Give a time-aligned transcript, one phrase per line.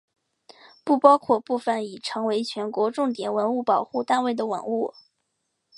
[0.83, 4.95] 不包括部分已成为全国重点文物保护单位的文物。